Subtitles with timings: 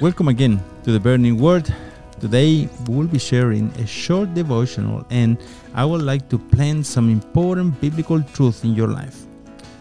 [0.00, 1.74] Welcome again to the Burning Word.
[2.20, 5.36] Today we will be sharing a short devotional, and
[5.74, 9.26] I would like to plant some important biblical truth in your life.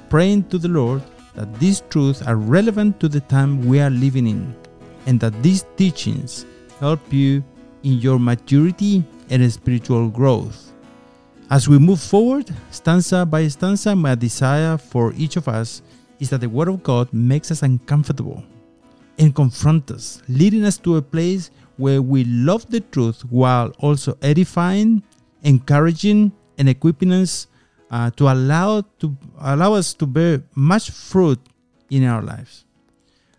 [0.10, 1.04] Praying to the Lord
[1.36, 4.56] that these truths are relevant to the time we are living in,
[5.06, 6.48] and that these teachings
[6.80, 7.44] help you
[7.84, 10.74] in your maturity and spiritual growth.
[11.52, 15.84] As we move forward, stanza by stanza, my desire for each of us
[16.20, 18.44] is that the Word of God makes us uncomfortable
[19.18, 24.18] and confront us, leading us to a place where we love the truth while also
[24.22, 25.04] edifying,
[25.44, 27.48] encouraging, and equipping us
[27.92, 31.40] uh, to allow to allow us to bear much fruit
[31.90, 32.66] in our lives.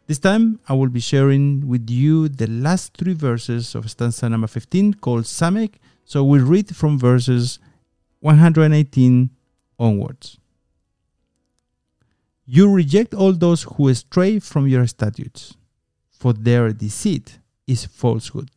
[0.07, 4.47] This time, I will be sharing with you the last three verses of stanza number
[4.47, 5.75] 15 called Samekh.
[6.07, 7.59] So we read from verses
[8.21, 9.29] 118
[9.79, 10.39] onwards.
[12.47, 15.59] You reject all those who stray from your statutes,
[16.19, 18.51] for their deceit is falsehood.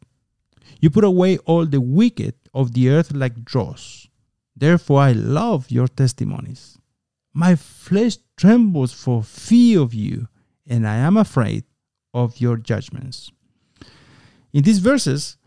[0.79, 4.07] You put away all the wicked of the earth like dross.
[4.55, 6.77] Therefore, I love your testimonies.
[7.33, 10.27] My flesh trembles for fear of you,
[10.67, 11.63] and I am afraid
[12.13, 13.31] of your judgments.
[14.51, 15.37] In these verses,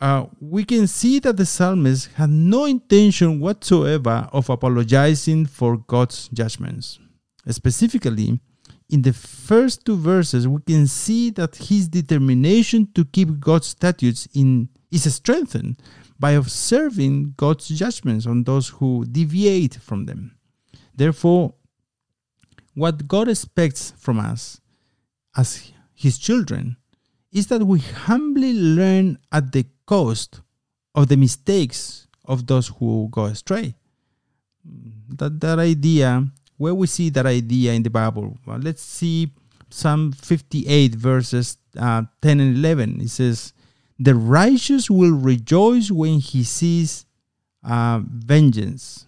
[0.00, 6.28] uh, we can see that the psalmist had no intention whatsoever of apologizing for God's
[6.28, 6.98] judgments.
[7.48, 8.40] Specifically,
[8.94, 14.28] in the first two verses, we can see that his determination to keep God's statutes
[14.34, 15.82] in is strengthened
[16.20, 20.36] by observing God's judgments on those who deviate from them.
[20.94, 21.54] Therefore,
[22.74, 24.60] what God expects from us
[25.36, 26.76] as his children
[27.32, 30.40] is that we humbly learn at the cost
[30.94, 33.74] of the mistakes of those who go astray.
[35.08, 38.38] That, that idea where we see that idea in the Bible.
[38.46, 39.30] Well, let's see
[39.70, 43.00] Psalm 58, verses uh, 10 and 11.
[43.00, 43.52] It says,
[43.98, 47.06] The righteous will rejoice when he sees
[47.64, 49.06] uh, vengeance.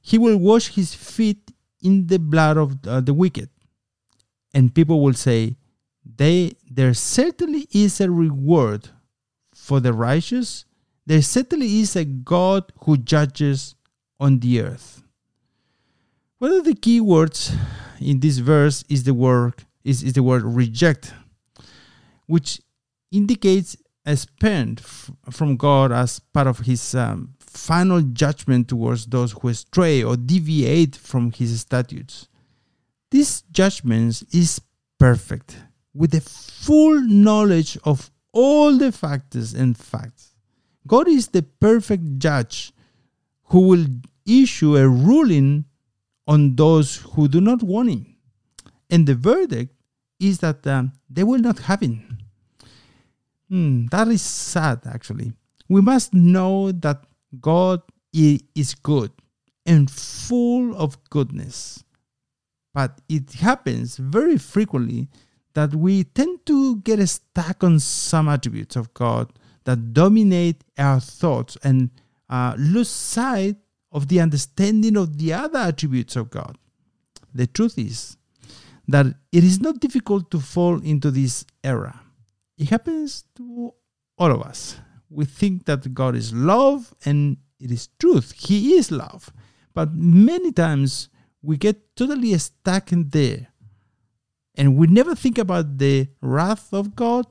[0.00, 3.50] He will wash his feet in the blood of uh, the wicked.
[4.54, 5.56] And people will say,
[6.04, 8.88] they, There certainly is a reward
[9.54, 10.64] for the righteous.
[11.04, 13.74] There certainly is a God who judges
[14.18, 15.01] on the earth.
[16.42, 17.54] One of the key words
[18.00, 21.14] in this verse is the word is, is the word reject,
[22.26, 22.60] which
[23.12, 24.80] indicates a spend
[25.30, 30.96] from God as part of His um, final judgment towards those who stray or deviate
[30.96, 32.26] from His statutes.
[33.12, 34.60] This judgment is
[34.98, 35.56] perfect,
[35.94, 40.34] with the full knowledge of all the factors and facts.
[40.88, 42.72] God is the perfect judge
[43.44, 43.86] who will
[44.26, 45.66] issue a ruling
[46.26, 48.16] on those who do not want him.
[48.90, 49.74] And the verdict
[50.20, 52.18] is that um, they will not have him.
[53.48, 55.32] Hmm, that is sad, actually.
[55.68, 57.04] We must know that
[57.40, 57.82] God
[58.12, 59.10] is good
[59.66, 61.82] and full of goodness.
[62.74, 65.08] But it happens very frequently
[65.54, 69.32] that we tend to get stuck on some attributes of God
[69.64, 71.90] that dominate our thoughts and
[72.30, 73.56] uh, lose sight
[73.92, 76.56] of the understanding of the other attributes of God.
[77.34, 78.16] The truth is
[78.88, 81.94] that it is not difficult to fall into this error.
[82.58, 83.72] It happens to
[84.18, 84.76] all of us.
[85.08, 88.32] We think that God is love, and it is truth.
[88.32, 89.30] He is love.
[89.74, 91.08] But many times
[91.42, 93.48] we get totally stuck in there.
[94.54, 97.26] And we never think about the wrath of God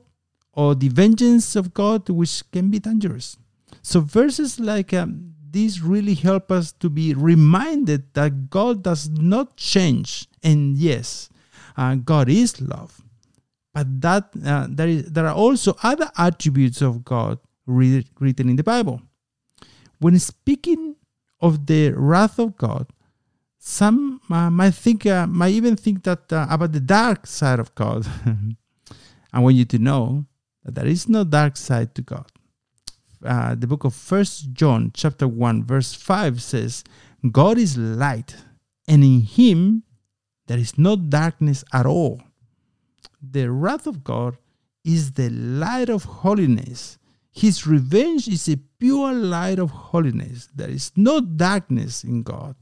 [0.52, 3.36] or the vengeance of God, which can be dangerous.
[3.82, 9.56] So verses like um, this really help us to be reminded that God does not
[9.56, 10.26] change.
[10.42, 11.28] And yes,
[11.76, 13.02] uh, God is love.
[13.74, 18.56] But that uh, there, is, there are also other attributes of God read, written in
[18.56, 19.00] the Bible.
[19.98, 20.96] When speaking
[21.40, 22.88] of the wrath of God,
[23.58, 27.74] some uh, might think, uh, might even think that uh, about the dark side of
[27.74, 28.06] God.
[29.32, 30.26] I want you to know
[30.64, 32.31] that there is no dark side to God
[33.24, 36.84] uh, the book of First John, chapter one, verse five says,
[37.30, 38.36] "God is light,
[38.88, 39.84] and in Him
[40.46, 42.22] there is no darkness at all."
[43.22, 44.38] The wrath of God
[44.84, 46.98] is the light of holiness.
[47.30, 50.48] His revenge is a pure light of holiness.
[50.54, 52.56] There is no darkness in God.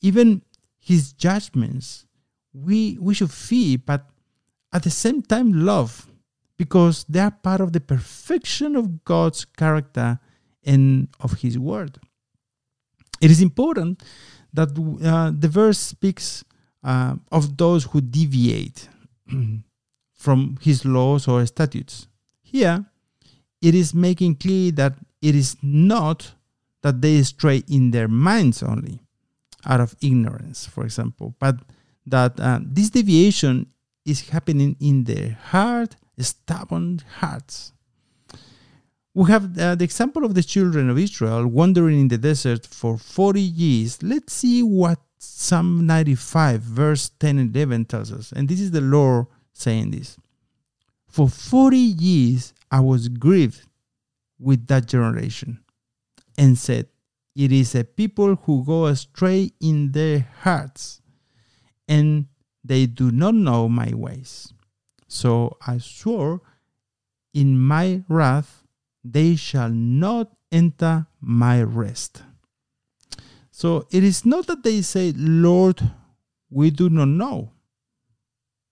[0.00, 0.42] Even
[0.78, 2.06] His judgments,
[2.52, 4.08] we we should fear, but
[4.72, 6.11] at the same time love
[6.62, 10.08] because they are part of the perfection of God's character
[10.64, 11.92] and of His Word.
[13.20, 14.02] It is important
[14.52, 16.44] that uh, the verse speaks
[16.84, 18.88] uh, of those who deviate.
[20.22, 22.06] from his laws or statutes.
[22.42, 22.84] Here,
[23.60, 26.34] it is making clear that it is not
[26.82, 29.00] that they stray in their minds only,
[29.66, 31.56] out of ignorance, for example, but
[32.06, 33.66] that uh, this deviation
[34.04, 37.72] is happening in their hard, stubborn hearts.
[39.14, 42.96] We have uh, the example of the children of Israel wandering in the desert for
[42.96, 44.02] 40 years.
[44.02, 48.32] Let's see what Psalm 95, verse 10 and 11 tells us.
[48.32, 50.16] And this is the Lord saying this
[51.08, 53.66] For 40 years I was grieved
[54.40, 55.60] with that generation
[56.38, 56.88] and said,
[57.36, 61.02] It is a people who go astray in their hearts,
[61.86, 62.26] and
[62.64, 64.52] they do not know my ways.
[65.12, 66.40] So I swore
[67.34, 68.64] in my wrath
[69.04, 72.22] they shall not enter my rest.
[73.50, 75.82] So it is not that they say, Lord,
[76.48, 77.52] we do not know,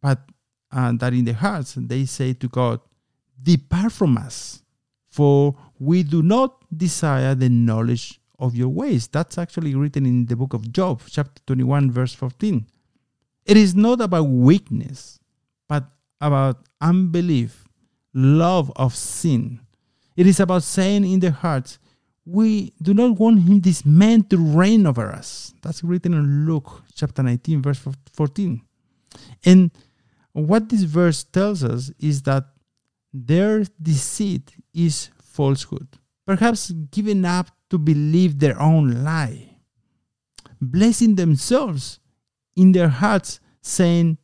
[0.00, 0.20] but
[0.72, 2.81] uh, that in their hearts they say to God,
[3.42, 4.62] Depart from us,
[5.10, 9.08] for we do not desire the knowledge of your ways.
[9.08, 12.66] That's actually written in the book of Job, chapter 21, verse 14.
[13.44, 15.19] It is not about weakness,
[16.20, 17.67] about unbelief,
[18.14, 19.61] love of sin,
[20.17, 21.78] it is about saying in their hearts,
[22.26, 25.55] we do not want him, this man, to reign over us.
[25.62, 27.82] That's written in Luke chapter 19, verse
[28.12, 28.62] 14.
[29.44, 29.70] And
[30.32, 32.44] what this verse tells us is that
[33.12, 35.88] their deceit is falsehood,
[36.26, 39.56] perhaps giving up to believe their own lie,
[40.61, 41.99] blessing themselves
[42.55, 44.19] in their hearts, saying,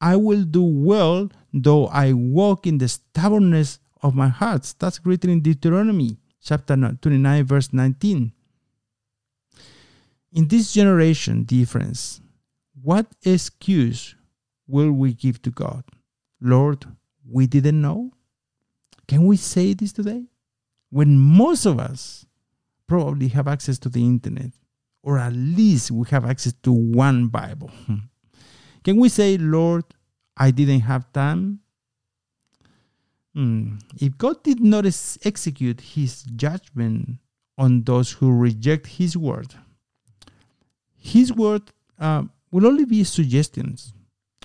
[0.00, 4.74] I will do well though I walk in the stubbornness of my hearts.
[4.74, 8.32] That's written in Deuteronomy chapter 29, verse 19.
[10.32, 12.20] In this generation, friends,
[12.82, 14.14] what excuse
[14.66, 15.84] will we give to God?
[16.40, 16.84] Lord,
[17.28, 18.12] we didn't know?
[19.08, 20.24] Can we say this today?
[20.90, 22.26] When most of us
[22.86, 24.52] probably have access to the internet,
[25.02, 27.70] or at least we have access to one Bible.
[28.86, 29.82] Can we say, Lord,
[30.36, 31.58] I didn't have time?
[33.34, 33.78] Hmm.
[34.00, 37.18] If God did not execute his judgment
[37.58, 39.56] on those who reject his word,
[40.96, 42.22] his word uh,
[42.52, 43.92] will only be suggestions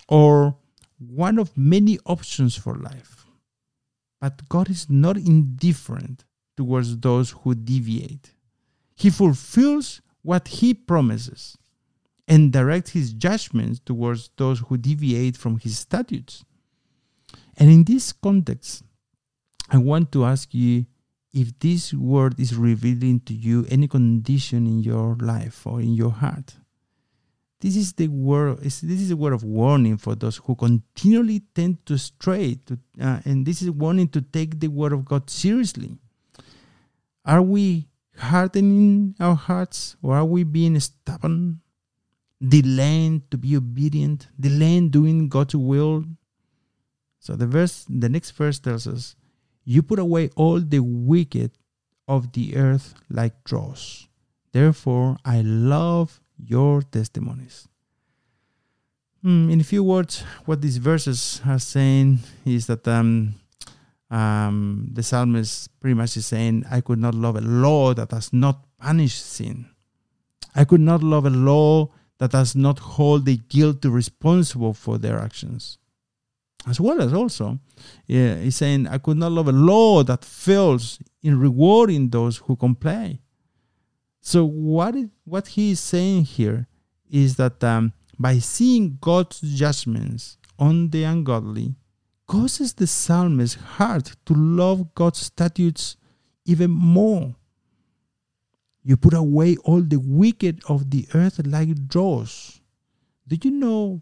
[0.10, 0.56] or
[0.98, 3.28] one of many options for life.
[4.20, 6.26] But God is not indifferent
[6.58, 8.32] towards those who deviate.
[8.96, 11.60] He fulfills what he promises
[12.32, 16.46] and direct his judgments towards those who deviate from his statutes.
[17.58, 18.84] And in this context,
[19.70, 20.86] I want to ask you
[21.34, 26.12] if this word is revealing to you any condition in your life or in your
[26.12, 26.56] heart.
[27.60, 28.60] This is the word.
[28.60, 33.20] This is a word of warning for those who continually tend to stray, to, uh,
[33.26, 35.98] and this is warning to take the word of God seriously.
[37.26, 41.60] Are we hardening our hearts, or are we being stubborn,
[42.42, 46.06] delaying to be obedient, delaying doing God's will,
[47.22, 49.16] so the verse, the next verse tells us,
[49.64, 51.52] "You put away all the wicked
[52.08, 54.08] of the earth like dross.
[54.52, 57.70] Therefore, I love your testimonies."
[59.22, 63.36] Hmm, in a few words, what these verses are saying is that um,
[64.10, 68.34] um, the psalmist pretty much is saying, "I could not love a law that does
[68.34, 69.70] not punish sin.
[70.56, 75.20] I could not love a law that does not hold the guilty responsible for their
[75.20, 75.78] actions."
[76.68, 77.60] as well as also
[78.08, 82.56] yeah, he's saying i could not love a law that fails in rewarding those who
[82.56, 83.20] complain
[84.20, 86.68] so what it, what he is saying here
[87.10, 91.76] is that um, by seeing god's judgments on the ungodly
[92.28, 95.98] causes the psalmist's heart to love god's statutes
[96.46, 97.36] even more
[98.84, 102.62] you put away all the wicked of the earth like dross
[103.28, 104.02] do you know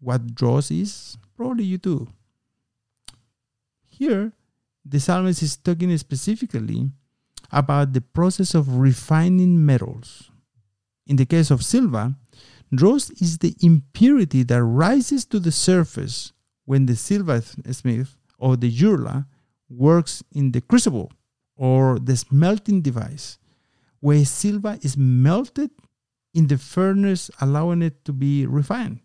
[0.00, 2.06] what dross is Probably you do.
[3.88, 4.34] Here,
[4.84, 6.90] the psalmist is talking specifically
[7.50, 10.30] about the process of refining metals.
[11.06, 12.14] In the case of silver,
[12.74, 16.34] dross is the impurity that rises to the surface
[16.66, 19.24] when the silversmith or the jeweler
[19.70, 21.10] works in the crucible
[21.56, 23.38] or the smelting device,
[24.00, 25.70] where silver is melted
[26.34, 29.00] in the furnace, allowing it to be refined.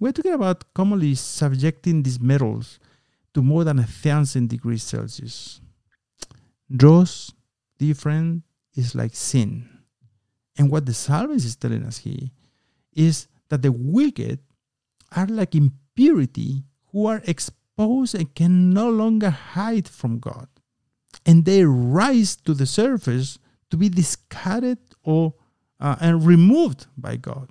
[0.00, 2.78] We're talking about commonly subjecting these metals
[3.34, 5.60] to more than a thousand degrees Celsius.
[6.74, 7.32] Dross,
[7.78, 8.42] different,
[8.74, 9.68] is like sin.
[10.56, 12.30] And what the psalmist is telling us here
[12.92, 14.40] is that the wicked
[15.16, 20.48] are like impurity who are exposed and can no longer hide from God.
[21.26, 23.38] And they rise to the surface
[23.74, 25.34] to be discarded or
[25.80, 27.50] uh, and removed by God.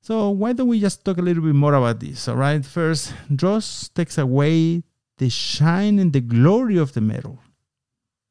[0.00, 2.26] So why don't we just talk a little bit more about this?
[2.26, 2.64] All right.
[2.64, 4.82] First, dross takes away
[5.18, 7.38] the shine and the glory of the metal,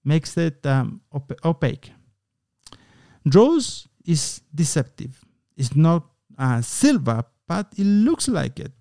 [0.03, 1.91] makes it um, op- opaque.
[3.29, 5.23] Dross is deceptive.
[5.55, 6.07] It's not
[6.39, 8.71] uh, silver, but it looks like it.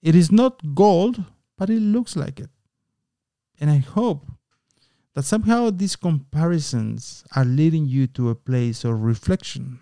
[0.00, 1.22] It is not gold,
[1.58, 2.50] but it looks like it.
[3.60, 4.24] And I hope
[5.14, 9.80] that somehow these comparisons are leading you to a place of reflection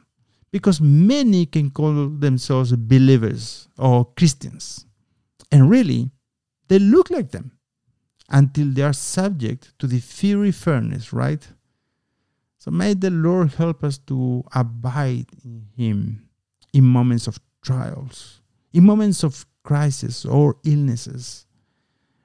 [0.50, 4.87] because many can call themselves believers or Christians.
[5.52, 6.10] And really,
[6.68, 7.52] they look like them
[8.28, 11.46] until they are subject to the fiery furnace, right?
[12.58, 16.28] So may the Lord help us to abide in Him
[16.72, 18.40] in moments of trials,
[18.72, 21.46] in moments of crisis or illnesses,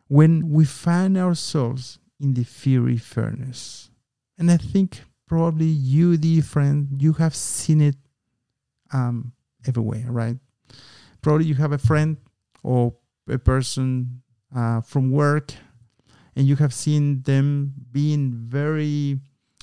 [0.07, 3.89] when we find ourselves in the fiery furnace.
[4.38, 7.95] And I think probably you, dear friend, you have seen it
[8.93, 9.34] um,
[9.67, 10.38] everywhere, right?
[11.22, 12.17] Probably you have a friend
[12.63, 12.93] or
[13.27, 14.22] a person
[14.55, 15.53] uh, from work,
[16.36, 19.19] and you have seen them being very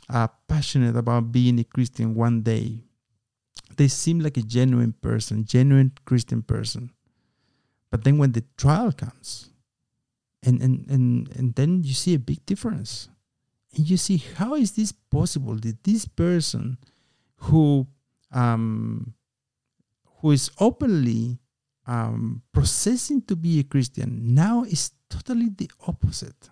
[0.09, 2.85] uh, passionate about being a Christian one day.
[3.77, 6.91] They seem like a genuine person, genuine Christian person.
[7.91, 9.52] But then when the trial comes,
[10.43, 13.09] and, and, and, and then you see a big difference.
[13.77, 16.79] And you see how is this possible that this person
[17.37, 17.87] who
[18.33, 19.15] um,
[20.21, 21.39] who is openly
[21.87, 26.51] um, processing to be a Christian now is totally the opposite.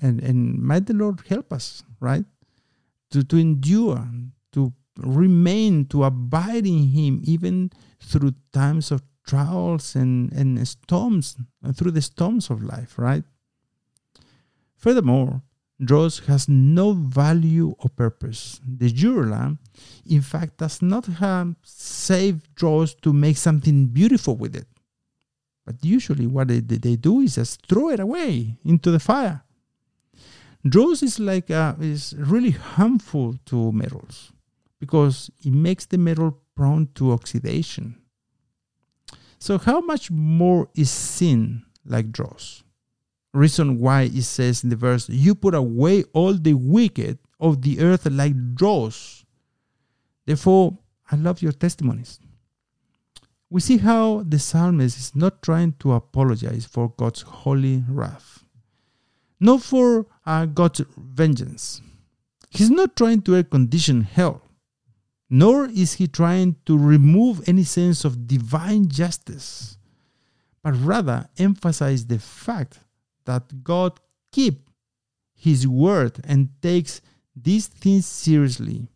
[0.00, 2.24] And and might the Lord help us, right?
[3.10, 4.06] To to endure,
[4.52, 11.76] to remain, to abide in Him, even through times of trials and, and storms, and
[11.76, 13.22] through the storms of life, right?
[14.76, 15.42] Furthermore,
[15.84, 18.60] dross has no value or purpose.
[18.66, 19.56] The jeweler,
[20.08, 24.66] in fact, does not have save dross to make something beautiful with it.
[25.66, 29.42] But usually, what they, they do is just throw it away into the fire.
[30.66, 34.32] Dross is like uh, is really harmful to metals
[34.80, 37.96] because it makes the metal prone to oxidation.
[39.38, 42.64] So, how much more is sin like dross?
[43.32, 47.80] Reason why it says in the verse, You put away all the wicked of the
[47.80, 49.24] earth like dross.
[50.26, 50.78] Therefore,
[51.10, 52.18] I love your testimonies.
[53.50, 58.44] We see how the psalmist is not trying to apologize for God's holy wrath,
[59.40, 61.80] not for uh, God's vengeance.
[62.50, 64.42] He's not trying to air condition hell
[65.30, 69.76] nor is he trying to remove any sense of divine justice,
[70.62, 72.78] but rather emphasize the fact
[73.26, 74.00] that God
[74.32, 74.70] keeps
[75.34, 77.00] his word and takes
[77.36, 78.88] these things seriously.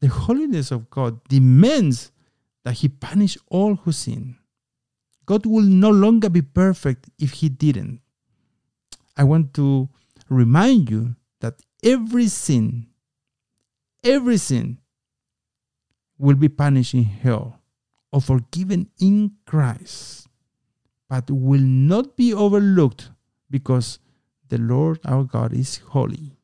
[0.00, 2.12] The holiness of God demands
[2.64, 4.36] that he punish all who sin.
[5.26, 8.00] God will no longer be perfect if he didn't.
[9.16, 9.88] I want to
[10.28, 12.86] remind you that every sin,
[14.02, 14.78] every sin
[16.22, 17.58] will be punished in hell
[18.12, 20.28] or forgiven in Christ,
[21.08, 23.10] but will not be overlooked
[23.50, 23.98] because
[24.48, 26.36] the Lord our God is holy.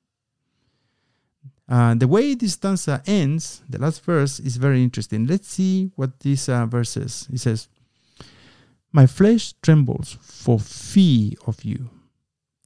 [1.69, 5.27] Uh, the way this stanza ends, the last verse, is very interesting.
[5.27, 7.29] Let's see what this uh, verse says.
[7.33, 7.69] It says,
[8.91, 11.91] My flesh trembles for fear of you,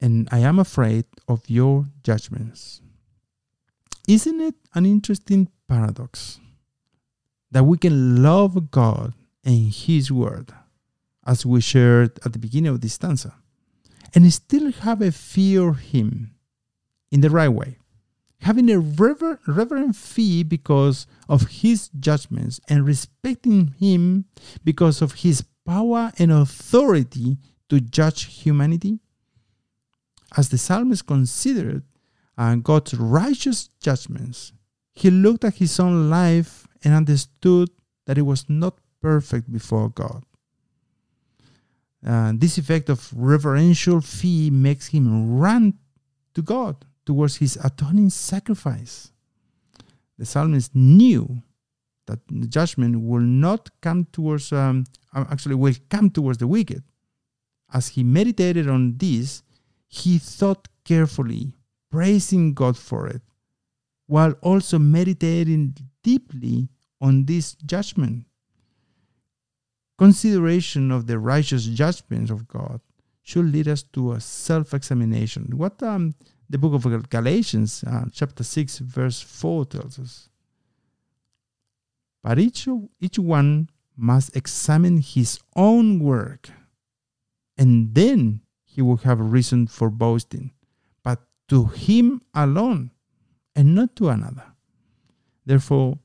[0.00, 2.80] and I am afraid of your judgments.
[4.08, 6.38] Isn't it an interesting paradox?
[7.52, 10.52] That we can love God and His Word,
[11.24, 13.34] as we shared at the beginning of this stanza,
[14.14, 16.34] and still have a fear of Him
[17.10, 17.78] in the right way,
[18.40, 24.24] having a rever- reverent fear because of His judgments and respecting Him
[24.64, 28.98] because of His power and authority to judge humanity.
[30.36, 31.84] As the psalmist considered
[32.38, 34.52] uh, God's righteous judgments,
[34.94, 37.70] he looked at his own life and understood
[38.06, 40.24] that it was not perfect before God.
[42.04, 45.74] Uh, this effect of reverential fear makes him run
[46.34, 49.12] to God towards his atoning sacrifice.
[50.18, 51.42] The psalmist knew
[52.06, 54.84] that judgment will not come towards, um,
[55.14, 56.82] uh, actually, will come towards the wicked.
[57.72, 59.42] As he meditated on this,
[59.88, 61.54] he thought carefully,
[61.90, 63.22] praising God for it,
[64.06, 66.68] while also meditating deeply
[67.02, 68.24] on this judgment.
[69.98, 72.80] consideration of the righteous judgments of God
[73.22, 75.52] should lead us to a self-examination.
[75.54, 76.14] What um,
[76.50, 80.28] the book of Galatians, uh, chapter 6, verse 4 tells us.
[82.24, 82.66] But each,
[83.00, 86.50] each one must examine his own work,
[87.56, 90.50] and then he will have reason for boasting,
[91.04, 92.90] but to him alone,
[93.54, 94.46] and not to another.
[95.46, 95.98] Therefore,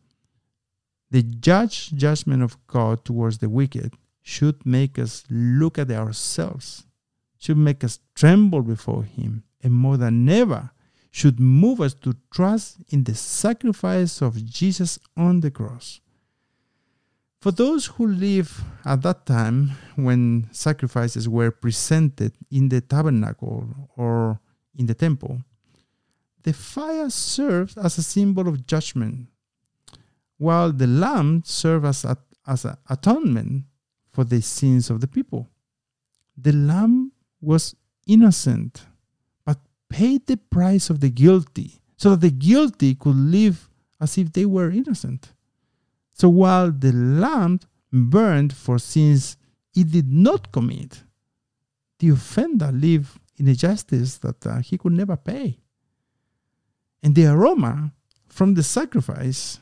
[1.10, 6.86] the judge judgment of God towards the wicked should make us look at ourselves,
[7.38, 10.72] should make us tremble before Him, and more than ever,
[11.12, 16.02] should move us to trust in the sacrifice of Jesus on the cross.
[17.40, 24.40] For those who live at that time when sacrifices were presented in the tabernacle or
[24.76, 25.42] in the temple,
[26.44, 29.28] the fire served as a symbol of judgment,
[30.38, 33.66] while the lamb served as, a, as an atonement
[34.12, 35.50] for the sins of the people.
[36.38, 37.76] The lamb was
[38.06, 38.86] innocent,
[39.46, 39.58] but
[39.90, 44.46] paid the price of the guilty, so that the guilty could live as if they
[44.46, 45.34] were innocent.
[46.14, 47.60] So while the lamb
[47.92, 49.38] burned for sins
[49.76, 51.04] it did not commit,
[52.00, 55.60] the offender lived in a justice that uh, he could never pay.
[57.04, 57.94] And the aroma
[58.28, 59.60] from the sacrifice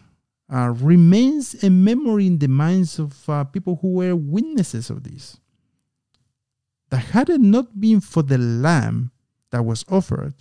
[0.54, 5.38] uh, remains a memory in the minds of uh, people who were witnesses of this.
[6.90, 9.12] That had it not been for the lamb
[9.52, 10.36] that was offered,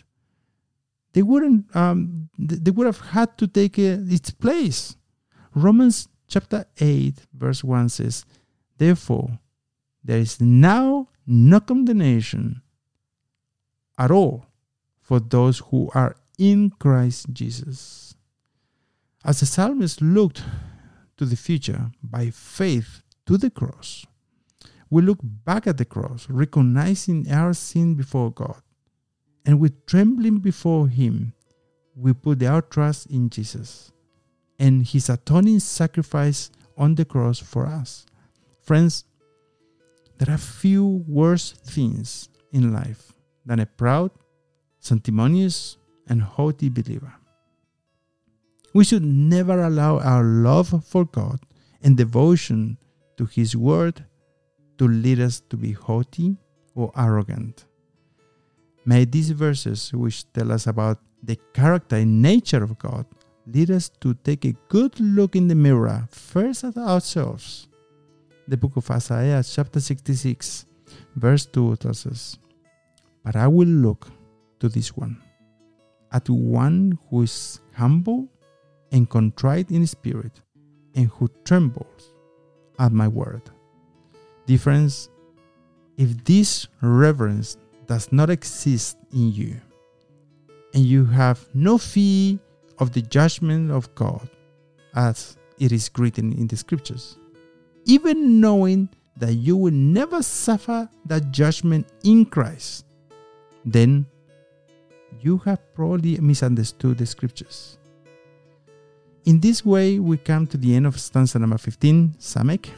[1.14, 1.74] they wouldn't.
[1.74, 4.96] Um, they would have had to take uh, its place.
[5.54, 8.24] Romans chapter 8, verse 1 says,
[8.76, 9.38] Therefore,
[10.02, 12.62] there is now no condemnation
[13.96, 14.46] at all
[15.00, 18.13] for those who are in Christ Jesus.
[19.24, 20.42] As the psalmist looked
[21.16, 24.04] to the future by faith to the cross,
[24.90, 28.60] we look back at the cross, recognizing our sin before God,
[29.46, 31.32] and with trembling before Him,
[31.96, 33.92] we put our trust in Jesus
[34.58, 38.06] and his atoning sacrifice on the cross for us.
[38.62, 39.04] Friends,
[40.18, 43.12] there are few worse things in life
[43.44, 44.10] than a proud,
[44.78, 45.76] sanctimonious,
[46.08, 47.12] and haughty believer.
[48.74, 51.38] We should never allow our love for God
[51.80, 52.76] and devotion
[53.16, 54.04] to His Word
[54.78, 56.36] to lead us to be haughty
[56.74, 57.66] or arrogant.
[58.84, 63.06] May these verses, which tell us about the character and nature of God,
[63.46, 67.68] lead us to take a good look in the mirror, first at ourselves.
[68.48, 70.66] The book of Isaiah, chapter 66,
[71.14, 72.38] verse 2 tells us,
[73.24, 74.08] But I will look
[74.58, 75.22] to this one,
[76.10, 78.28] at one who is humble
[78.94, 80.40] and contrite in spirit,
[80.94, 82.14] and who trembles
[82.78, 83.42] at my word.
[84.46, 85.10] Difference
[85.96, 89.60] if this reverence does not exist in you,
[90.74, 92.38] and you have no fear
[92.78, 94.30] of the judgment of God,
[94.94, 97.18] as it is written in the scriptures,
[97.86, 102.86] even knowing that you will never suffer that judgment in Christ,
[103.64, 104.06] then
[105.20, 107.78] you have probably misunderstood the scriptures.
[109.24, 112.68] In this way, we come to the end of stanza number 15, Samekh.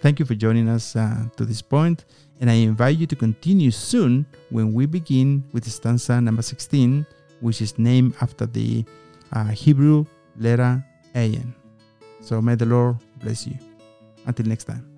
[0.00, 2.04] Thank you for joining us uh, to this point,
[2.40, 7.06] and I invite you to continue soon when we begin with stanza number 16,
[7.40, 8.84] which is named after the
[9.32, 10.04] uh, Hebrew
[10.38, 11.54] letter Ayin.
[12.20, 13.56] So may the Lord bless you.
[14.26, 14.95] Until next time.